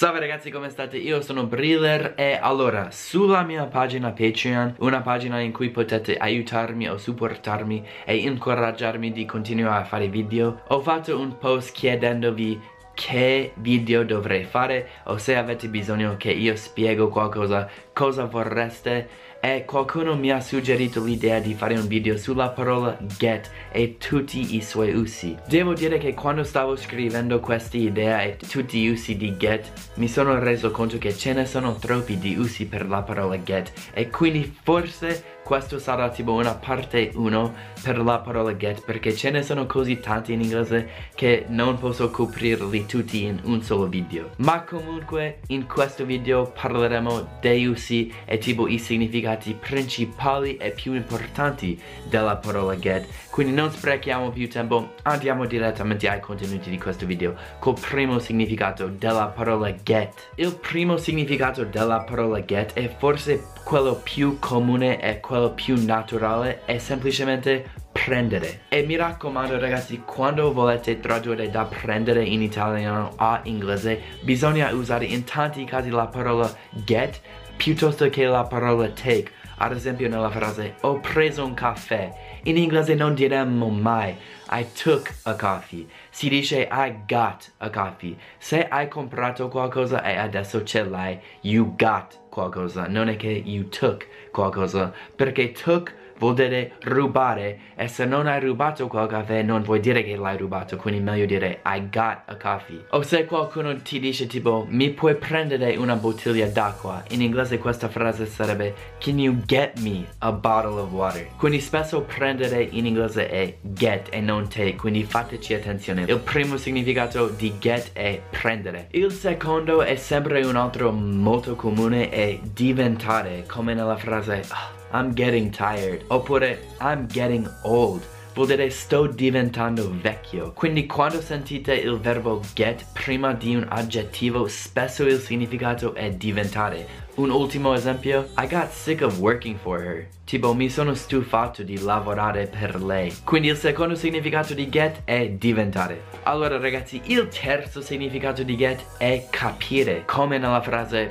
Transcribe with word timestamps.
Salve 0.00 0.18
ragazzi 0.18 0.50
come 0.50 0.70
state? 0.70 0.96
Io 0.96 1.20
sono 1.20 1.44
Briller 1.44 2.14
e 2.16 2.38
allora 2.40 2.90
sulla 2.90 3.42
mia 3.42 3.66
pagina 3.66 4.12
Patreon 4.12 4.76
una 4.78 5.02
pagina 5.02 5.40
in 5.40 5.52
cui 5.52 5.68
potete 5.68 6.16
aiutarmi 6.16 6.88
o 6.88 6.96
supportarmi 6.96 7.86
e 8.06 8.16
incoraggiarmi 8.16 9.12
di 9.12 9.26
continuare 9.26 9.82
a 9.82 9.84
fare 9.84 10.08
video 10.08 10.62
ho 10.68 10.80
fatto 10.80 11.20
un 11.20 11.36
post 11.36 11.74
chiedendovi 11.74 12.58
che 12.94 13.52
video 13.56 14.02
dovrei 14.02 14.44
fare 14.44 14.88
o 15.04 15.18
se 15.18 15.36
avete 15.36 15.68
bisogno 15.68 16.16
che 16.16 16.30
io 16.30 16.56
spiego 16.56 17.08
qualcosa 17.08 17.68
cosa 17.92 18.24
vorreste 18.24 19.06
e 19.40 19.64
qualcuno 19.64 20.16
mi 20.16 20.30
ha 20.30 20.40
suggerito 20.40 21.02
l'idea 21.02 21.40
di 21.40 21.54
fare 21.54 21.74
un 21.74 21.86
video 21.86 22.16
sulla 22.18 22.50
parola 22.50 22.96
get 23.16 23.50
e 23.72 23.96
tutti 23.96 24.54
i 24.54 24.62
suoi 24.62 24.94
usi. 24.94 25.34
Devo 25.48 25.72
dire 25.72 25.98
che 25.98 26.12
quando 26.12 26.44
stavo 26.44 26.76
scrivendo 26.76 27.40
questa 27.40 27.78
idea 27.78 28.22
e 28.22 28.36
tutti 28.36 28.80
gli 28.80 28.88
usi 28.88 29.16
di 29.16 29.36
get 29.36 29.72
mi 29.94 30.08
sono 30.08 30.38
reso 30.38 30.70
conto 30.70 30.98
che 30.98 31.16
ce 31.16 31.32
ne 31.32 31.46
sono 31.46 31.76
troppi 31.76 32.18
di 32.18 32.36
usi 32.36 32.66
per 32.66 32.86
la 32.86 33.02
parola 33.02 33.38
get 33.38 33.72
e 33.92 34.10
quindi 34.10 34.54
forse 34.62 35.38
questo 35.42 35.78
sarà 35.78 36.08
tipo 36.10 36.32
una 36.32 36.54
parte 36.54 37.10
1 37.14 37.54
per 37.82 37.98
la 37.98 38.18
parola 38.18 38.54
get 38.56 38.84
perché 38.84 39.14
ce 39.14 39.30
ne 39.30 39.42
sono 39.42 39.66
così 39.66 39.98
tanti 40.00 40.32
in 40.32 40.42
inglese 40.42 40.88
che 41.14 41.46
non 41.48 41.78
posso 41.78 42.10
coprirli 42.10 42.86
tutti 42.86 43.24
in 43.24 43.40
un 43.44 43.62
solo 43.62 43.86
video. 43.86 44.30
Ma 44.36 44.62
comunque 44.62 45.40
in 45.48 45.66
questo 45.66 46.04
video 46.04 46.50
parleremo 46.50 47.38
dei 47.40 47.66
usi 47.66 48.12
e 48.24 48.38
tipo 48.38 48.68
i 48.68 48.78
significati 48.78 49.54
principali 49.54 50.56
e 50.56 50.70
più 50.70 50.94
importanti 50.94 51.80
della 52.08 52.36
parola 52.36 52.74
get. 52.74 53.06
Quindi 53.30 53.52
non 53.52 53.70
sprechiamo 53.70 54.30
più 54.30 54.48
tempo 54.48 54.94
andiamo 55.02 55.46
direttamente 55.46 56.08
ai 56.08 56.20
contenuti 56.20 56.70
di 56.70 56.78
questo 56.78 57.06
video. 57.06 57.34
Col 57.58 57.78
primo 57.78 58.18
significato 58.18 58.86
della 58.86 59.26
parola 59.26 59.70
get. 59.70 60.30
Il 60.36 60.54
primo 60.56 60.96
significato 60.96 61.64
della 61.64 62.00
parola 62.00 62.40
get 62.40 62.72
è 62.74 62.94
forse 62.98 63.44
quello 63.64 64.00
più 64.02 64.38
comune 64.38 65.00
e 65.00 65.20
quello 65.30 65.52
più 65.52 65.80
naturale 65.84 66.64
è 66.64 66.78
semplicemente 66.78 67.70
prendere. 67.92 68.62
E 68.68 68.82
mi 68.82 68.96
raccomando 68.96 69.60
ragazzi 69.60 70.02
quando 70.04 70.52
volete 70.52 70.98
tradurre 70.98 71.48
da 71.48 71.66
prendere 71.66 72.24
in 72.24 72.42
italiano 72.42 73.12
a 73.14 73.40
inglese 73.44 74.00
bisogna 74.22 74.72
usare 74.72 75.04
in 75.04 75.22
tanti 75.22 75.62
casi 75.62 75.88
la 75.90 76.08
parola 76.08 76.52
get 76.84 77.20
piuttosto 77.56 78.10
che 78.10 78.24
la 78.24 78.42
parola 78.42 78.88
take. 78.88 79.30
Ad 79.58 79.70
esempio 79.70 80.08
nella 80.08 80.30
frase 80.30 80.74
ho 80.80 80.98
preso 80.98 81.44
un 81.44 81.54
caffè 81.54 82.10
in 82.44 82.56
inglese 82.56 82.94
non 82.94 83.14
diremmo 83.14 83.68
mai 83.68 84.16
I 84.50 84.66
took 84.72 85.12
a 85.24 85.36
coffee 85.36 85.86
si 86.08 86.28
dice 86.28 86.66
I 86.68 87.02
got 87.06 87.52
a 87.58 87.68
coffee 87.70 88.16
se 88.38 88.66
hai 88.66 88.88
comprato 88.88 89.48
qualcosa 89.48 90.02
e 90.02 90.16
adesso 90.16 90.64
ce 90.64 90.82
l'hai 90.82 91.20
you 91.42 91.76
got 91.76 92.19
qualcosa 92.30 92.86
non 92.86 93.08
è 93.08 93.16
che 93.16 93.28
you 93.28 93.68
took 93.68 94.06
qualcosa 94.30 94.94
perché 95.14 95.52
took 95.52 95.94
vuol 96.20 96.34
dire 96.34 96.74
rubare. 96.82 97.58
E 97.74 97.88
se 97.88 98.04
non 98.04 98.28
hai 98.28 98.38
rubato 98.38 98.86
quel 98.86 99.08
caffè 99.08 99.42
non 99.42 99.62
vuoi 99.62 99.80
dire 99.80 100.04
che 100.04 100.14
l'hai 100.14 100.36
rubato 100.36 100.76
quindi 100.76 101.00
meglio 101.00 101.26
dire 101.26 101.60
I 101.64 101.88
got 101.90 102.20
a 102.26 102.36
coffee. 102.36 102.84
O 102.90 103.02
se 103.02 103.24
qualcuno 103.24 103.74
ti 103.82 103.98
dice 103.98 104.28
tipo 104.28 104.66
mi 104.68 104.90
puoi 104.90 105.16
prendere 105.16 105.74
una 105.76 105.96
bottiglia 105.96 106.46
d'acqua? 106.46 107.02
In 107.08 107.22
inglese 107.22 107.58
questa 107.58 107.88
frase 107.88 108.26
sarebbe 108.26 108.74
can 108.98 109.18
you 109.18 109.36
get 109.46 109.80
me 109.80 110.06
a 110.18 110.30
bottle 110.30 110.78
of 110.80 110.92
water? 110.92 111.26
Quindi 111.36 111.58
spesso 111.60 112.02
prendere 112.02 112.62
in 112.62 112.86
inglese 112.86 113.28
è 113.28 113.56
get 113.62 114.08
e 114.12 114.20
non 114.20 114.48
take 114.48 114.76
quindi 114.76 115.02
fateci 115.02 115.54
attenzione. 115.54 116.04
Il 116.06 116.18
primo 116.18 116.56
significato 116.56 117.28
di 117.28 117.54
get 117.58 117.90
è 117.94 118.20
prendere 118.30 118.88
il 118.92 119.10
secondo 119.12 119.82
è 119.82 119.96
sempre 119.96 120.44
un 120.44 120.56
altro 120.56 120.92
molto 120.92 121.54
comune 121.54 122.10
è 122.10 122.38
diventare 122.42 123.44
come 123.46 123.72
nella 123.72 123.96
frase 123.96 124.44
oh, 124.50 124.79
I'm 124.92 125.12
getting 125.14 125.50
tired. 125.50 126.04
Oppure 126.08 126.58
I'm 126.80 127.06
getting 127.06 127.48
old. 127.62 128.02
Vuol 128.34 128.46
dire 128.46 128.70
sto 128.70 129.06
diventando 129.06 129.90
vecchio. 130.00 130.52
Quindi 130.52 130.86
quando 130.86 131.20
sentite 131.20 131.74
il 131.74 131.98
verbo 131.98 132.40
get 132.54 132.86
prima 132.92 133.32
di 133.32 133.56
un 133.56 133.66
aggettivo 133.68 134.46
spesso 134.46 135.04
il 135.04 135.18
significato 135.18 135.94
è 135.94 136.10
diventare. 136.10 136.86
Un 137.16 137.30
ultimo 137.30 137.74
esempio 137.74 138.28
I 138.38 138.46
got 138.46 138.70
sick 138.70 139.02
of 139.02 139.18
working 139.18 139.58
for 139.58 139.80
her. 139.80 140.06
Tipo 140.24 140.54
mi 140.54 140.70
sono 140.70 140.94
stufato 140.94 141.64
di 141.64 141.80
lavorare 141.80 142.46
per 142.46 142.80
lei. 142.80 143.12
Quindi 143.24 143.48
il 143.48 143.56
secondo 143.56 143.96
significato 143.96 144.54
di 144.54 144.68
get 144.68 145.02
è 145.04 145.28
diventare. 145.28 146.04
Allora 146.22 146.56
ragazzi 146.56 147.00
il 147.06 147.26
terzo 147.28 147.80
significato 147.80 148.44
di 148.44 148.56
get 148.56 148.80
è 148.96 149.26
capire. 149.28 150.04
Come 150.06 150.38
nella 150.38 150.62
frase 150.62 151.08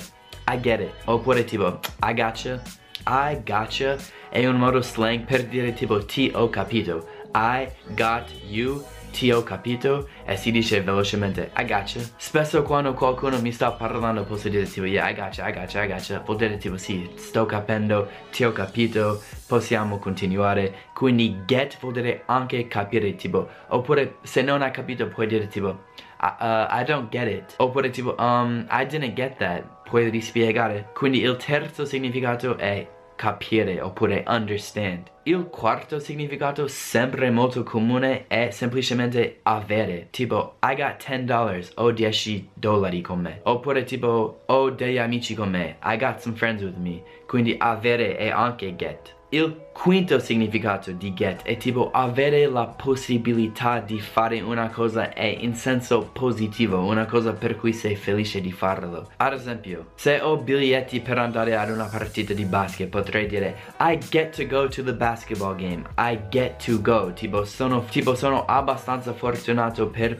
I 0.48 0.60
get 0.60 0.80
it. 0.80 0.92
Oppure 1.04 1.44
tipo 1.44 1.80
I 2.02 2.14
gotcha 2.14 2.62
I 3.06 3.42
gotcha 3.46 3.98
è 4.30 4.46
un 4.46 4.58
modo 4.58 4.82
slang 4.82 5.26
per 5.26 5.46
dire 5.46 5.74
tipo 5.74 6.04
ti 6.06 6.32
ho 6.34 6.50
capito. 6.50 7.08
I 7.34 7.68
got 7.96 8.32
you, 8.48 8.84
ti 9.12 9.32
ho 9.32 9.44
capito 9.44 10.08
e 10.26 10.36
si 10.36 10.52
dice 10.52 10.82
velocemente 10.82 11.52
I 11.58 11.66
gotcha. 11.66 12.00
Spesso 12.18 12.64
quando 12.64 12.94
qualcuno 12.94 13.40
mi 13.42 13.52
sta 13.52 13.72
parlando 13.72 14.24
posso 14.24 14.50
dire 14.50 14.66
tipo 14.66 14.86
yeah 14.86 15.10
I 15.10 15.14
gotcha, 15.14 15.48
I 15.48 15.54
gotcha, 15.54 15.84
I 15.84 15.88
gotcha. 15.88 16.20
Vuol 16.26 16.38
dire 16.38 16.58
tipo 16.58 16.78
sì, 16.78 17.10
sto 17.16 17.46
capendo, 17.46 18.08
ti 18.32 18.44
ho 18.44 18.52
capito, 18.52 19.22
possiamo 19.48 19.98
continuare. 19.98 20.88
Quindi 20.94 21.44
get 21.46 21.78
vuol 21.80 21.94
dire 21.94 22.24
anche 22.26 22.68
capire 22.68 23.16
tipo. 23.16 23.48
Oppure 23.70 24.18
se 24.22 24.42
non 24.42 24.62
hai 24.62 24.72
capito 24.72 25.08
puoi 25.08 25.28
dire 25.28 25.48
tipo 25.48 25.88
Uh, 26.22 26.68
I 26.70 26.84
don't 26.84 27.10
get 27.10 27.30
it 27.30 27.56
oppure 27.60 27.90
tipo 27.92 28.14
um, 28.20 28.68
I 28.70 28.86
didn't 28.86 29.14
get 29.14 29.38
that 29.38 29.64
puoi 29.86 30.10
rispiegare 30.10 30.90
quindi 30.94 31.22
il 31.22 31.38
terzo 31.38 31.86
significato 31.86 32.58
è 32.58 32.86
capire 33.20 33.82
oppure 33.82 34.24
understand. 34.28 35.12
Il 35.24 35.50
quarto 35.50 36.00
significato 36.00 36.68
sempre 36.70 37.30
molto 37.30 37.64
comune 37.64 38.26
è 38.28 38.52
semplicemente 38.52 39.40
avere. 39.44 40.08
Tipo, 40.12 40.56
I 40.64 40.76
got 40.76 41.06
10 41.06 41.26
dollars 41.26 41.72
o 41.76 41.92
10 41.92 42.52
dollari 42.54 43.02
con 43.02 43.20
me. 43.20 43.42
Oppure 43.44 43.84
tipo, 43.84 44.44
ho 44.46 44.70
degli 44.70 44.98
amici 44.98 45.36
con 45.36 45.50
me. 45.50 45.78
I 45.84 45.98
got 45.98 46.20
some 46.20 46.38
friends 46.38 46.64
with 46.64 46.78
me. 46.78 47.04
Quindi 47.28 47.54
avere 47.60 48.16
è 48.16 48.30
anche 48.30 48.76
get. 48.78 49.18
Il 49.32 49.68
quinto 49.72 50.18
significato 50.18 50.92
di 50.92 51.14
get 51.14 51.44
è 51.44 51.56
tipo 51.56 51.92
avere 51.92 52.48
la 52.48 52.66
possibilità 52.66 53.80
di 53.80 54.00
fare 54.00 54.42
una 54.42 54.70
cosa 54.70 55.14
è 55.14 55.24
in 55.24 55.54
senso 55.54 56.10
positivo, 56.12 56.80
una 56.80 57.06
cosa 57.06 57.34
per 57.34 57.56
cui 57.56 57.72
sei 57.72 57.96
felice 57.96 58.42
di 58.42 58.52
farlo. 58.52 59.12
Ad 59.18 59.34
esempio, 59.34 59.92
se 59.94 60.20
ho 60.20 60.36
biglietti 60.38 61.00
per 61.02 61.20
andare 61.20 61.56
ad 61.56 61.70
una 61.70 61.86
partita 61.86 62.34
di 62.34 62.46
basket 62.46 62.90
potrei 62.90 63.28
dire 63.28 63.56
I 63.80 64.00
get 64.10 64.36
to 64.36 64.48
go 64.48 64.68
to 64.68 64.82
the 64.82 64.94
basketball 65.20 65.56
game, 65.56 65.84
I 65.98 66.18
get 66.30 66.64
to 66.66 66.80
go, 66.82 67.12
tipo 67.14 67.44
sono, 67.44 67.84
tipo, 67.86 68.16
sono 68.16 68.46
abbastanza 68.46 69.14
fortunato 69.14 69.88
per, 69.90 70.18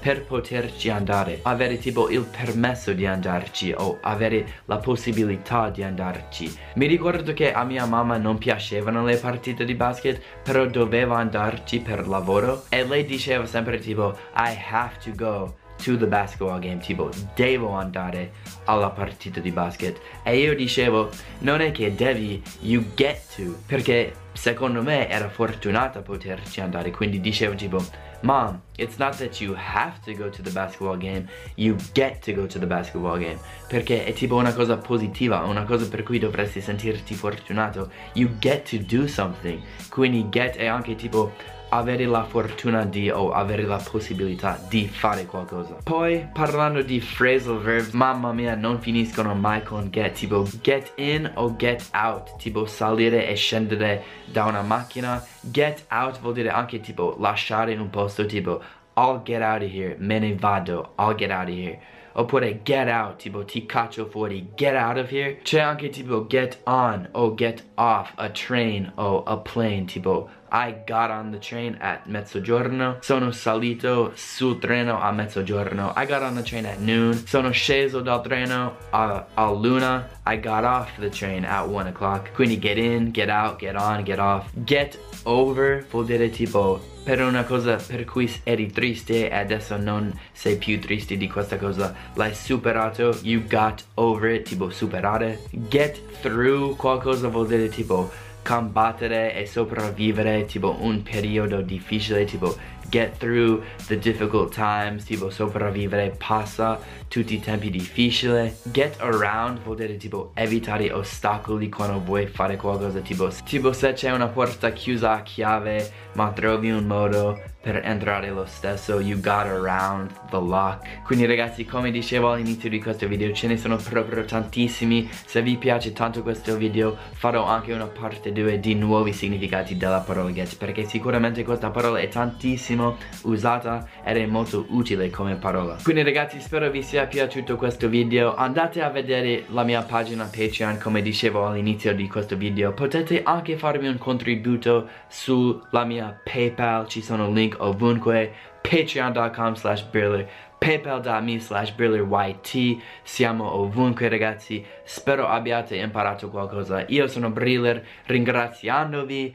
per 0.00 0.24
poterci 0.24 0.88
andare, 0.88 1.40
avere 1.42 1.78
tipo 1.78 2.08
il 2.10 2.24
permesso 2.24 2.92
di 2.92 3.06
andarci 3.06 3.74
o 3.76 3.98
avere 4.00 4.62
la 4.66 4.78
possibilità 4.78 5.68
di 5.70 5.82
andarci. 5.82 6.56
Mi 6.74 6.86
ricordo 6.86 7.32
che 7.32 7.52
a 7.52 7.64
mia 7.64 7.86
mamma 7.86 8.18
non 8.18 8.38
piacevano 8.38 9.04
le 9.04 9.16
partite 9.16 9.64
di 9.64 9.74
basket 9.74 10.22
però 10.44 10.66
dovevo 10.66 11.14
andarci 11.14 11.80
per 11.80 12.06
lavoro. 12.06 12.64
E 12.68 12.86
lei 12.86 13.04
diceva 13.04 13.46
sempre 13.46 13.78
tipo 13.78 14.16
I 14.36 14.56
have 14.70 14.96
to 15.02 15.10
go 15.14 15.59
to 15.82 15.96
the 15.96 16.06
basketball 16.06 16.58
game 16.58 16.78
tipo 16.78 17.10
devo 17.34 17.70
andare 17.70 18.32
alla 18.64 18.90
partita 18.90 19.40
di 19.40 19.50
basket 19.50 20.00
e 20.22 20.38
io 20.38 20.54
dicevo 20.54 21.08
non 21.40 21.60
è 21.60 21.72
che 21.72 21.94
devi 21.94 22.42
you 22.60 22.84
get 22.94 23.20
to 23.34 23.56
perché 23.66 24.14
secondo 24.32 24.82
me 24.82 25.08
era 25.08 25.28
fortunata 25.28 26.02
poterci 26.02 26.60
andare 26.60 26.90
quindi 26.90 27.20
dicevo 27.20 27.54
tipo 27.54 28.08
Mom, 28.22 28.60
it's 28.76 28.98
not 28.98 29.16
that 29.16 29.40
you 29.40 29.54
have 29.54 29.98
to 30.04 30.12
go 30.12 30.28
to 30.28 30.42
the 30.42 30.50
basketball 30.50 30.94
game, 30.94 31.26
you 31.56 31.78
get 31.94 32.20
to 32.20 32.34
go 32.34 32.46
to 32.46 32.58
the 32.58 32.66
basketball 32.66 33.18
game. 33.18 33.38
Perché 33.66 34.04
è 34.04 34.12
tipo 34.12 34.36
una 34.36 34.52
cosa 34.52 34.76
positiva, 34.76 35.40
una 35.44 35.64
cosa 35.64 35.88
per 35.88 36.02
cui 36.02 36.18
dovresti 36.18 36.60
sentirti 36.60 37.14
fortunato. 37.14 37.90
You 38.12 38.28
get 38.38 38.68
to 38.68 38.76
do 38.76 39.06
something. 39.06 39.62
Quindi 39.88 40.28
get 40.28 40.56
è 40.56 40.66
anche 40.66 40.96
tipo 40.96 41.32
avere 41.70 42.04
la 42.04 42.24
fortuna 42.24 42.84
di 42.84 43.10
o 43.10 43.32
avere 43.32 43.64
la 43.64 43.78
possibilità 43.78 44.58
di 44.68 44.86
fare 44.88 45.26
qualcosa. 45.26 45.76
Poi 45.82 46.28
parlando 46.32 46.82
di 46.82 47.00
phrasal 47.00 47.58
verbs 47.58 47.92
mamma 47.92 48.32
mia 48.32 48.54
non 48.54 48.80
finiscono 48.80 49.34
mai 49.34 49.62
con 49.62 49.88
get 49.90 50.12
tipo 50.12 50.46
get 50.62 50.92
in 50.96 51.30
o 51.34 51.54
get 51.56 51.88
out 51.92 52.36
tipo 52.36 52.66
salire 52.66 53.26
e 53.28 53.34
scendere 53.34 54.02
da 54.24 54.44
una 54.44 54.62
macchina. 54.62 55.24
Get 55.40 55.84
out 55.90 56.20
vuol 56.20 56.34
dire 56.34 56.50
anche 56.50 56.80
tipo 56.80 57.16
lasciare 57.18 57.74
un 57.76 57.90
posto 57.90 58.26
tipo 58.26 58.60
I'll 58.96 59.22
get 59.22 59.40
out 59.40 59.62
of 59.62 59.70
here 59.70 59.96
me 59.98 60.18
ne 60.18 60.34
vado 60.34 60.92
I'll 60.98 61.14
get 61.14 61.30
out 61.30 61.48
of 61.48 61.54
here. 61.54 61.78
Oppure 62.12 62.60
get 62.64 62.88
out 62.88 63.18
tipo 63.18 63.44
ti 63.44 63.66
caccio 63.66 64.06
fuori 64.06 64.48
get 64.56 64.74
out 64.74 64.98
of 64.98 65.10
here. 65.10 65.38
C'è 65.42 65.60
anche 65.60 65.90
tipo 65.90 66.26
get 66.26 66.58
on 66.64 67.08
o 67.12 67.34
get 67.34 67.62
off 67.76 68.12
a 68.16 68.28
train 68.30 68.90
o 68.96 69.22
a 69.22 69.36
plane 69.36 69.84
tipo 69.84 70.28
I 70.52 70.72
got 70.84 71.10
on 71.10 71.30
the 71.30 71.38
train 71.38 71.76
at 71.80 72.06
mezzogiorno. 72.06 72.98
Sono 73.00 73.30
salito 73.30 74.12
sul 74.14 74.58
treno 74.58 75.00
a 75.00 75.12
mezzogiorno. 75.12 75.92
I 75.96 76.06
got 76.06 76.22
on 76.22 76.34
the 76.34 76.42
train 76.42 76.66
at 76.66 76.78
noon. 76.78 77.14
Sono 77.26 77.50
sceso 77.50 78.00
dal 78.00 78.20
treno 78.22 78.76
a, 78.90 79.26
a 79.34 79.50
luna. 79.52 80.08
I 80.26 80.40
got 80.40 80.64
off 80.64 80.90
the 80.98 81.08
train 81.08 81.44
at 81.44 81.68
1 81.68 81.86
o'clock. 81.86 82.32
Quindi 82.34 82.58
get 82.58 82.78
in, 82.78 83.12
get 83.12 83.28
out, 83.28 83.58
get 83.58 83.76
on, 83.76 84.02
get 84.02 84.18
off. 84.18 84.50
Get 84.64 84.98
over 85.24 85.84
vuol 85.90 86.04
dire 86.04 86.30
tipo 86.30 86.80
per 87.02 87.20
una 87.20 87.44
cosa 87.44 87.76
per 87.76 88.04
cui 88.04 88.30
eri 88.44 88.70
triste 88.70 89.28
e 89.28 89.34
adesso 89.34 89.76
non 89.76 90.12
sei 90.32 90.56
più 90.56 90.78
triste 90.80 91.16
di 91.16 91.28
questa 91.28 91.56
cosa 91.56 91.94
l'hai 92.14 92.34
superato 92.34 93.18
you 93.22 93.42
got 93.46 93.84
over 93.94 94.30
it 94.30 94.48
tipo 94.48 94.70
superare 94.70 95.40
get 95.68 95.98
through 96.20 96.76
qualcosa 96.76 97.28
vuol 97.28 97.46
dire 97.46 97.68
tipo 97.68 98.10
combattere 98.42 99.34
e 99.34 99.46
sopravvivere 99.46 100.44
tipo 100.44 100.76
un 100.80 101.02
periodo 101.02 101.60
difficile 101.60 102.24
tipo 102.24 102.56
get 102.90 103.16
through 103.18 103.62
the 103.86 103.98
difficult 103.98 104.52
times 104.52 105.04
tipo 105.04 105.30
sopravvivere 105.30 106.14
passa 106.18 106.78
tutti 107.08 107.34
i 107.34 107.40
tempi 107.40 107.70
difficili 107.70 108.52
get 108.72 108.96
around 109.00 109.60
vuol 109.62 109.76
dire 109.76 109.96
tipo 109.96 110.32
evitare 110.34 110.92
ostacoli 110.92 111.68
quando 111.68 112.00
vuoi 112.00 112.26
fare 112.26 112.56
qualcosa 112.56 113.00
tipo 113.00 113.28
tipo 113.44 113.72
se 113.72 113.92
c'è 113.92 114.10
una 114.10 114.28
porta 114.28 114.72
chiusa 114.72 115.12
a 115.12 115.22
chiave 115.22 115.92
ma 116.14 116.32
trovi 116.32 116.70
un 116.70 116.84
modo 116.84 117.49
per 117.60 117.82
entrare 117.84 118.30
lo 118.30 118.46
stesso 118.46 119.00
you 119.00 119.20
got 119.20 119.46
around 119.46 120.10
the 120.30 120.40
lock. 120.40 121.02
Quindi 121.02 121.26
ragazzi 121.26 121.64
come 121.64 121.90
dicevo 121.90 122.32
all'inizio 122.32 122.70
di 122.70 122.80
questo 122.80 123.06
video 123.06 123.32
ce 123.32 123.48
ne 123.48 123.56
sono 123.56 123.76
proprio 123.76 124.24
tantissimi. 124.24 125.08
Se 125.10 125.42
vi 125.42 125.56
piace 125.56 125.92
tanto 125.92 126.22
questo 126.22 126.56
video 126.56 126.96
farò 127.12 127.44
anche 127.44 127.72
una 127.72 127.86
parte 127.86 128.32
2 128.32 128.60
di 128.60 128.74
nuovi 128.74 129.12
significati 129.12 129.76
della 129.76 130.00
parola 130.00 130.30
get 130.30 130.56
perché 130.56 130.84
sicuramente 130.84 131.44
questa 131.44 131.70
parola 131.70 131.98
è 131.98 132.08
tantissimo 132.08 132.96
usata 133.22 133.86
ed 134.04 134.16
è 134.16 134.26
molto 134.26 134.64
utile 134.70 135.10
come 135.10 135.36
parola. 135.36 135.76
Quindi 135.82 136.02
ragazzi 136.02 136.40
spero 136.40 136.70
vi 136.70 136.82
sia 136.82 137.06
piaciuto 137.06 137.56
questo 137.56 137.88
video. 137.88 138.34
Andate 138.34 138.80
a 138.80 138.88
vedere 138.88 139.44
la 139.48 139.64
mia 139.64 139.82
pagina 139.82 140.24
Patreon 140.24 140.78
come 140.78 141.02
dicevo 141.02 141.46
all'inizio 141.46 141.94
di 141.94 142.08
questo 142.08 142.36
video. 142.36 142.72
Potete 142.72 143.22
anche 143.22 143.58
farmi 143.58 143.86
un 143.86 143.98
contributo 143.98 144.88
sulla 145.08 145.84
mia 145.84 146.18
Paypal 146.22 146.88
ci 146.88 147.02
sono 147.02 147.30
link 147.30 147.49
ovunque 147.58 148.32
patreon.com 148.62 149.54
slash 149.54 149.82
briller 149.90 150.28
paypal.me 150.60 151.40
slash 151.40 151.72
brillerYT 151.74 152.80
siamo 153.02 153.50
ovunque 153.54 154.08
ragazzi. 154.08 154.64
Spero 154.84 155.26
abbiate 155.26 155.76
imparato 155.76 156.28
qualcosa. 156.28 156.84
Io 156.88 157.08
sono 157.08 157.30
Briller 157.30 157.84
ringraziandovi. 158.06 159.34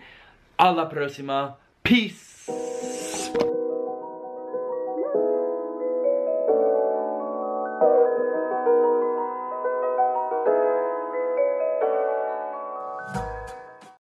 Alla 0.57 0.85
prossima. 0.85 1.57
Peace 1.81 2.24